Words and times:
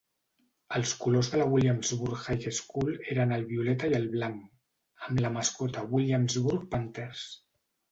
Els 0.77 0.93
colors 1.01 1.27
de 1.33 1.41
la 1.41 1.45
Williamsburg 1.51 2.23
High 2.35 2.47
School 2.61 2.89
eren 3.17 3.35
el 3.37 3.45
violeta 3.53 3.91
i 3.93 3.99
el 3.99 4.09
blanc, 4.15 4.41
amb 5.11 5.23
la 5.27 5.33
mascota 5.39 5.87
Williamsburg 5.95 6.69
Panthers. 6.75 7.31